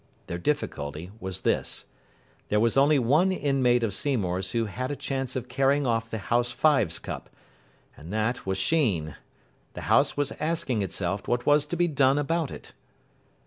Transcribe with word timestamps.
Their 0.25 0.39
difficulty 0.39 1.11
was 1.19 1.41
this. 1.41 1.85
There 2.49 2.59
was 2.59 2.75
only 2.75 2.97
one 2.97 3.31
inmate 3.31 3.83
of 3.83 3.93
Seymour's 3.93 4.51
who 4.53 4.65
had 4.65 4.89
a 4.89 4.95
chance 4.95 5.35
of 5.35 5.47
carrying 5.47 5.85
off 5.85 6.09
the 6.09 6.17
House 6.17 6.51
Fives 6.51 6.97
Cup. 6.97 7.29
And 7.95 8.11
that 8.11 8.43
was 8.43 8.57
Sheen. 8.57 9.13
The 9.75 9.81
house 9.81 10.17
was 10.17 10.31
asking 10.39 10.81
itself 10.81 11.27
what 11.27 11.45
was 11.45 11.67
to 11.67 11.75
be 11.75 11.87
done 11.87 12.17
about 12.17 12.49
it. 12.49 12.73